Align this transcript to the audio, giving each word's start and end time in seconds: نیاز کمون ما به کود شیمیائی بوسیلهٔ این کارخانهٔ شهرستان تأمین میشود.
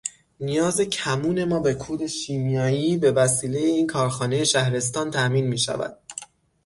نیاز 0.39 0.81
کمون 0.81 1.43
ما 1.43 1.59
به 1.59 1.73
کود 1.73 2.07
شیمیائی 2.07 2.97
بوسیلهٔ 2.97 3.59
این 3.65 3.87
کارخانهٔ 3.87 4.43
شهرستان 4.43 5.11
تأمین 5.11 5.47
میشود. 5.47 5.97